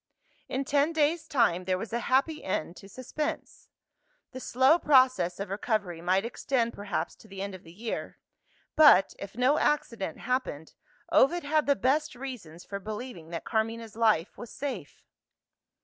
In 0.49 0.65
ten 0.65 0.93
days' 0.93 1.27
time, 1.27 1.65
there 1.65 1.77
was 1.77 1.93
a 1.93 1.99
happy 1.99 2.43
end 2.43 2.75
to 2.77 2.89
suspense. 2.89 3.69
The 4.31 4.39
slow 4.39 4.79
process 4.79 5.39
of 5.39 5.51
recovery 5.51 6.01
might 6.01 6.25
extend 6.25 6.73
perhaps 6.73 7.13
to 7.17 7.27
the 7.27 7.39
end 7.39 7.53
of 7.53 7.61
the 7.61 7.71
year. 7.71 8.17
But, 8.75 9.13
if 9.19 9.37
no 9.37 9.59
accident 9.59 10.17
happened, 10.17 10.73
Ovid 11.11 11.43
had 11.43 11.67
the 11.67 11.75
best 11.75 12.15
reasons 12.15 12.65
for 12.65 12.79
believing 12.79 13.29
that 13.29 13.45
Carmina's 13.45 13.95
life 13.95 14.39
was 14.39 14.49
safe. 14.51 15.03